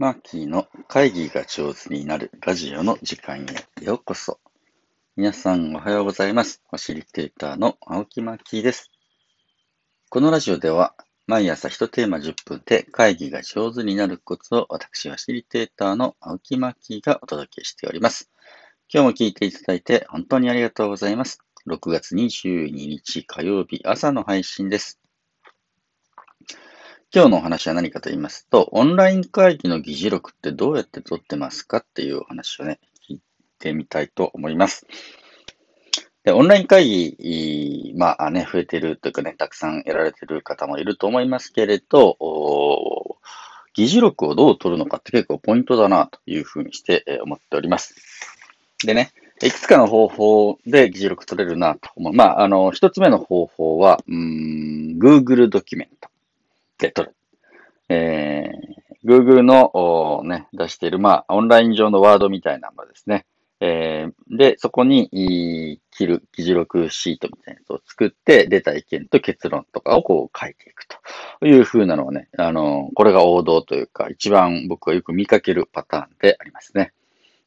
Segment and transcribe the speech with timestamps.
[0.00, 4.40] マーキーの会議が上手になるラジオの時間へようこそ。
[5.14, 6.62] 皆さんおはようございます。
[6.70, 8.90] ファシリテーターの青木マーキーです。
[10.08, 10.94] このラジオでは
[11.26, 18.30] 毎朝1テーマ10分で会議が上手になるコツを私ファシリテーターの青木マーキーがお届けしております。
[18.90, 21.40] 今日も聞いていただいて本当にありがとうございます。
[21.68, 24.98] 6月22日火曜日朝の配信です。
[27.12, 33.20] 今日のお話は何かと言いますと、オンライン会議の議事録ってどうやって取ってますかっていうお話をね、聞い
[33.58, 34.86] てみたいと思います。
[36.22, 42.16] で、オンライン会議、まあね、増えてるというかね、たくさん得られてる方もいると思いますけれど、
[43.74, 47.96] 議事録をどう取るのかって結構ポイントだなというふうにして思っております。
[48.86, 49.10] でね、
[49.42, 52.12] いくつかの方法で議事録取れるなと思う。
[52.12, 56.09] まあ、あの、一つ目の方法は、うん、Google ドキュメント。
[56.80, 57.16] で取る。
[57.88, 63.26] えー、Google の、ね、出している、まあ、オンライン上のワードみたいなものですね。
[63.62, 76.92] えー、で、そこに、切る議事録シートみたいなやつを作って、出た意見と結論とかをこう書いていくという風なのはね、あの、これが王道というか、一番僕はよく見かけるパターンでありますね。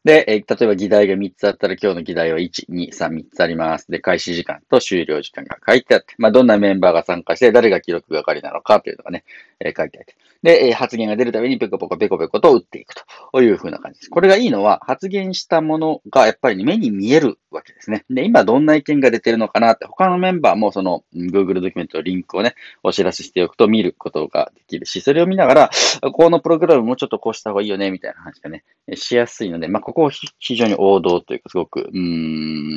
[0.04, 3.90] で、えー、例えば議題が3つあったら今日の議題は1、2、3、3つあります。
[3.90, 9.24] で、開始時間と終了時間が書いてあって、まあ、どんなメンバーが参加して誰が記録係なのかというのがね、
[9.60, 10.16] え、書いてあって。
[10.44, 12.94] で、え、発言が出るたびにペコペコペコペコと打っていく
[13.32, 14.10] という風な感じです。
[14.10, 18.04] これがいいのは、発言したものがやっぱり目に見えるわけですね。
[18.10, 25.70] で、今どんな意見が出てるのかなって、他のメンバーもその Google ドキュメントのリンクをね、お知らせしておくと見ることができるし、それを見ながら、
[26.12, 28.66] このプログラムもうちょっとこうした方がいいよね、みたいな話がね、
[28.96, 32.00] しやすいので、まあ、ここ非常に王道というか、すごく、うー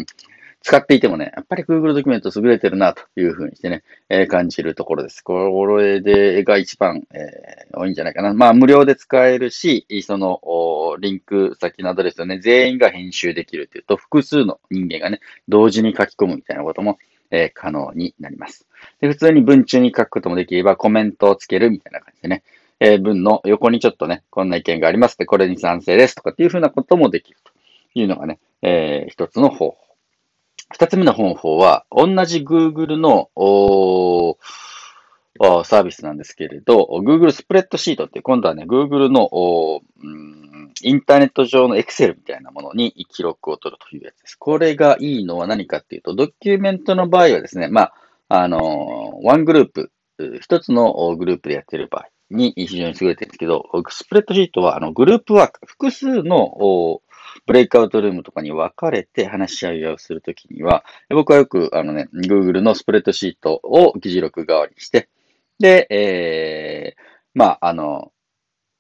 [0.03, 0.07] ん、
[0.67, 5.23] 使っていてもね、やっぱり Google ドキュメント優れてるなというふうにしてね、えー、感じるところです。
[5.23, 8.35] これで、が一番、えー、多いんじゃないかな。
[8.35, 10.41] まあ、無料で使えるし、その、
[10.99, 16.99] リンク先のアドレスをね、全員が編集できるというと、複数の人間がね、同時に書き込むみたいなことも、
[17.31, 18.67] えー、可能になります。
[19.01, 22.43] で、普通に文中に書くこともできれば、コメントをつけるみたいな感じでね、
[22.81, 27.53] えー、文の横にちょっとね、こんな意見がありますって、これに賛成ですとかっていうふうなこともできると
[27.95, 29.86] いうのがね、えー、一つの方法。
[30.71, 33.31] 二つ目の方法は、同じ Google の
[35.65, 39.83] サービスなんですけれど、Google スプレッドシートって今度はね、Google の
[40.83, 44.35] インターネット上の Excel みたいなものに記録を取るというやつです。
[44.37, 47.95] これがいいのは何かっていうと、ドキュメントの場合はですね、まあ、
[48.29, 49.93] あの、ワングループ、
[50.41, 57.01] 一つのグループでやっている場合に非常に優れてるんですけど、スプレッドシートはあのグループワーク、複数の
[57.47, 65.09] ブレイクアウトルームとかに分かれて話し合いをするときには、僕はよくあのね、Google のスプレッドシートを議事録代わりにして、
[65.59, 67.01] で、えー、
[67.35, 68.13] まあ、あの、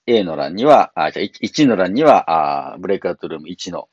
[0.08, 3.88] A の欄には、あじゃあ 1, の欄にはあ、ブレイクアウトルーム1の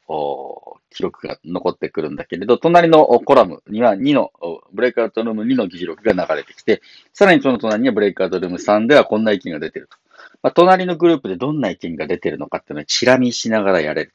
[0.92, 4.32] 記録が残ってくるんだけれど、隣のコラムには2の、
[4.74, 6.82] ブレイクアウトルーム2の議事録が流れてきて、
[7.14, 9.98] さらにその隣にはブレイクアウトルーム3ではこんな意見が出てると。
[10.44, 14.14] まあ、隣のグループでどんな意見が出てるのかっていうのをチラ見しながらやれる。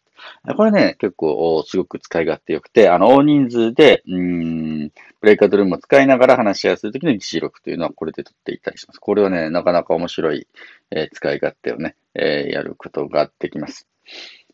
[0.56, 4.88] これね、結構すごく使い勝手良くて、あの、大人数で、うん、
[5.20, 8.98] ブレイクアウトルームを使いながら話し合いするときの議事録というのはこれで取っていたりします。
[8.98, 10.46] これはね、なかなか面白い、
[10.90, 13.88] えー、使い勝手をね、えー、やることができます。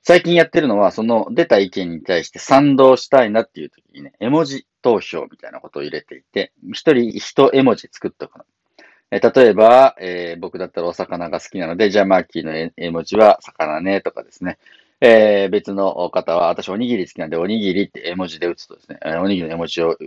[0.03, 8.45] 最近やってるのは、その出た意見に対して賛同したいなっていうときにね、絵文字投票みたいなことを入れていて、一人一絵文字作っておくの。
[9.11, 14.59] え、例えば、えー、僕だったらお魚が好きなので、じゃあマーキーの絵文字は魚ねとかですね。
[15.07, 19.99] えー、別の方は、私おにぎり好きなんで、おにぎりって絵文字で打つとですね、おにぎりの絵文字を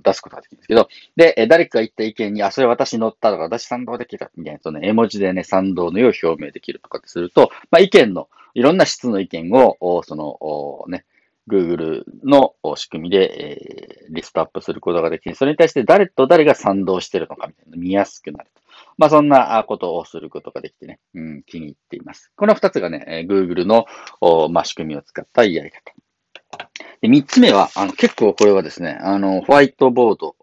[0.00, 11.04] 出すことができるんですけど、で、誰かが言った意見に、あ、それ私乗ったとか、私賛同できたみたいな、その絵文字でね、賛同の意を表明できるとかってすると、まあ、意見の、いろんな質の意見を、その、ね、
[11.48, 15.34] Google の仕組みで、えー、リストアップすることができて。
[15.34, 18.62] それに対して誰と誰が賛同してるのかみたいな見やすくなると。
[18.98, 22.30] まあそんなことをすることができてね、うん、気に入っています。
[22.36, 23.86] この二つがね、Google の、
[24.50, 25.92] まあ、仕組みを使ったやり方。
[27.00, 30.36] で三つ目は、あの結構これはですね、あの、ホワイトボード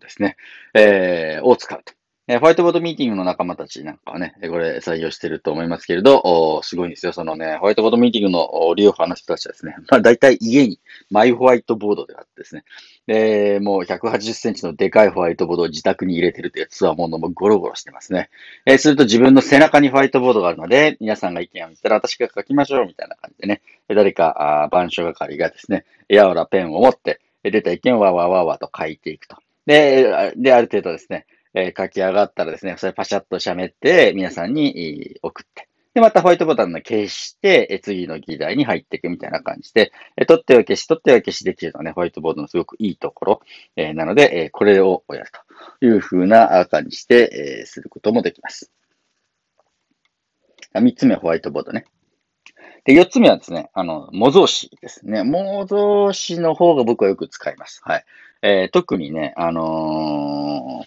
[0.00, 0.36] ですね、
[0.74, 1.92] えー、を使うと。
[2.30, 7.14] えホワイトボードミーティングの仲間たちなんかはね、これ採用してると思いますけれど、おすごいんですよ。
[7.14, 10.78] そのね、ホワイトボードミーティングの利用派の人たちはですね、 まあ大体家に
[11.10, 12.64] マイホワイトボードであってですね、
[13.06, 18.28] で、もう180センチのでかいホワイトボードを自宅に入れてるというつわものもゴロゴロしてますね。
[18.66, 29.38] えー、すると自分の背中にホワイトボードがあるので、皆さんが意見を見たら私が書きましょうみたいな感じでね、誰か、あ板書係がですね、やわらペンを持って、出た意見をわわわわと書いていくと。
[29.64, 31.24] で、で、ある程度ですね、
[31.54, 35.68] え、書き上がったらですね、それパシャッと喋って、皆さんに送って。
[35.94, 39.92] で、またホワイトボタンの消して、次の議題に入っていくみたいな感じで、
[40.26, 43.40] 取っては消し、取っては消しできるのはね、ホワイトボードのすごくいいところ、
[43.76, 45.30] えなので、えこれをやる
[45.80, 48.70] という風な感じして、えすることもできます。
[50.74, 51.84] 3つ目はホワイトボードね。
[52.84, 55.22] で、4つ目はですね、あの、模造紙ですね。
[55.24, 57.80] 模造紙の方が僕はよく使います。
[57.82, 58.04] はい。
[58.40, 60.37] えー、特にね、あのー、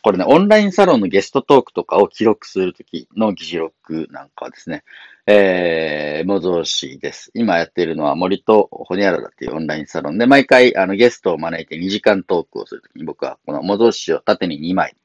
[0.03, 4.83] これね、オンラインサロンのゲストトークとかを記録するときの議事録なんかはですね、
[5.27, 7.29] えー、模造紙です。
[7.35, 14.95] 今やっているのは森とホニャララっていうオンラインサロンで、毎回あのゲストを招いて2時間トークをするときに僕はこの模造紙を縦に2枚、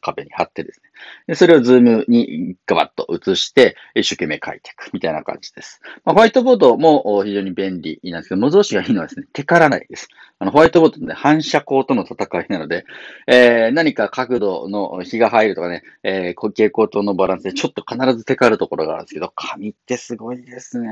[0.00, 0.90] 壁に貼ってですね。
[1.28, 5.80] でそれをズームにガバッと映して、一生懸命書いていくみたいな感じです。
[6.04, 10.08] まあ、ホワイトボードも非常に便利なんですけど、模造紙がいいのはですね、手からないです。
[10.38, 12.84] あのホワイトボードで反射光との戦いなので、
[13.26, 20.88] えー、何か角度の日が入るとかね、えー、蛍光灯のバランスでちょっと必ず手かるところがあるんですけど、紙ってすごいですね。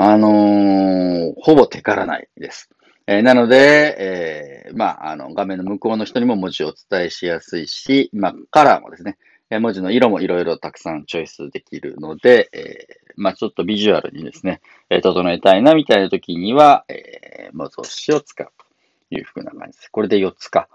[0.00, 2.70] あのー、ほぼ手からないです。
[3.10, 9.16] えー、なので、えー、まあ、あの、画面の向こうの人にも文字をお伝えしやすいし、まあ、カラーもですね、
[9.48, 14.60] え文字の色もいろいろたくさんチョイスできるので、えー、まあ、ちょっとビジュアルにですね、
[14.90, 18.52] え整えたいなみたいな時には、えー、模造紙を使う
[19.08, 19.88] というふうな感じです。
[19.90, 20.68] これで4つか。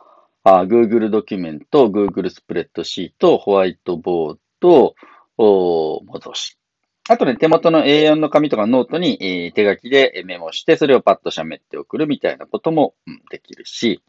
[0.43, 4.95] あ Google ドキュメント、Google スプレッドシート、ホワイトボード、
[5.37, 6.62] お模造紙。
[7.09, 14.01] あとね、手元の A4 の紙とかノートに、え、手書きでメモして、それをパッと喋って送るみたいなことも、うん、できるし、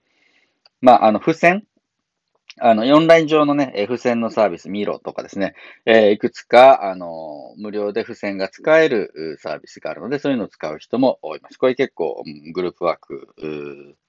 [0.80, 1.64] まあ、あの、付箋。
[2.60, 5.56] あの、オンライン上のね、付箋のサービス、ミロとかですね、
[5.86, 11.58] えー、いくつか、あの、無料で付箋が使えるサービスがあるので、そういうのを使う人も多います。
[11.58, 13.34] これ結構、グループワーク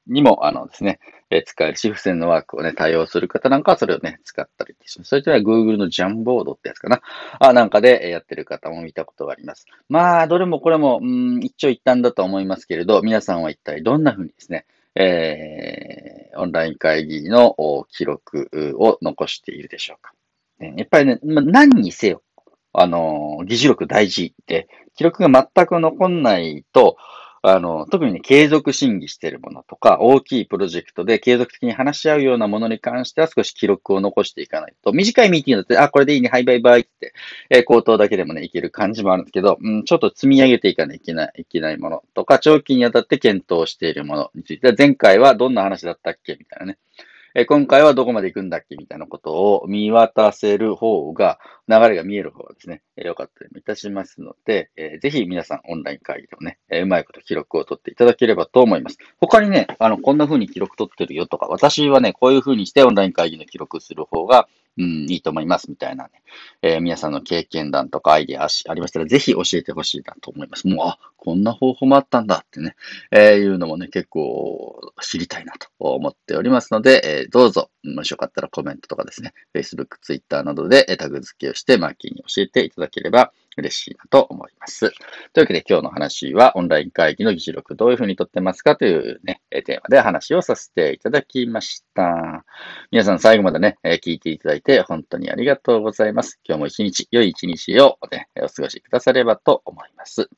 [0.07, 0.99] にも、あのですね、
[1.29, 5.09] え、使えるし、付箋のワークをね、対応する方なんかはそれをね、使ったりします。
[5.09, 7.01] それとは Google のジャンボードってやつかな。
[7.39, 9.65] あなんかでやってる方も見たことがあります。
[9.89, 14.65] まあ、どれもこれも、うん、一長一短だと思いますけれど、皆さんは一体どんな風にですね、
[14.95, 17.55] えー、オンライン会議の
[17.91, 18.49] 記録
[18.79, 20.13] を残しているでしょうか。
[20.59, 22.21] やっぱりね、何にせよ、
[22.71, 26.97] あの、議事録大事で、記録が全く残んないと、
[27.47, 37.13] あの、特にね、継続審議しているものとか、大きいプロジェクトで継続的に話し合うようなものに関しては少し記録を残していかないと、短いミーティングだって、あ、これでいいね、はいバイバイって、
[37.49, 46.77] えー、口頭だけでもね、いける感じもあるんですけど、うん、ちょっと積み上げていかないといけない、いけないものとか、長期にあたって検討しているものについては、前回はどんな話だったっけみたいなね。
[47.37, 51.37] え今回はどこまで行くんだっけみたいなことを見渡せる方が、
[51.67, 58.97] 流れが見える方がですね、良かったりもいたしますので、えー、ぜひ皆さんオンライン会議でもね、えー、うまいこと記録を取っていただければと思います。
[59.19, 66.11] 他にね、あの、こんな風に記録取ってるよとか、私はね、こういう風にしてオンライン会議の記録する方が、うん、いいと思いますみたいなね、
[66.61, 70.67] えー、皆さんの経験談とかアイデアありましたら、ぜひ教えてほしいなと思います。
[70.67, 72.75] もう、あ、こんな方法もあったんだってね、
[73.11, 84.91] えー、いうのもね、結構知りたいなと思っておりますので、えー、どうぞ、もしよかったらコメントとかですね、Facebook、Twitter などでタグ付けをして、マーキーに教えていただければ嬉しいなと思います。
[85.33, 92.45] というわけで今日の話はオンライン会議の議事録どういうふうにとってますかというね、テーマで話をさせていただきました。
[92.91, 96.39] 皆さん最後までね、聞いていただいて本当にありがとうございます。
[96.43, 100.29] 今日も一日、良い一日をね、お過ごしくださればと思います。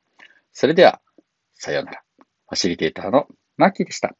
[0.53, 1.01] それでは、
[1.53, 2.01] さようなら。
[2.50, 4.15] ファシリテーターのマッキーでした。